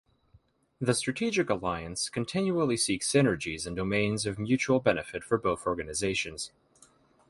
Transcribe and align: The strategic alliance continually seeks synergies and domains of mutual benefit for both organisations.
The 0.79 0.95
strategic 0.95 1.47
alliance 1.51 2.09
continually 2.09 2.75
seeks 2.75 3.07
synergies 3.11 3.67
and 3.67 3.75
domains 3.75 4.25
of 4.25 4.39
mutual 4.39 4.79
benefit 4.79 5.23
for 5.23 5.37
both 5.37 5.67
organisations. 5.67 6.49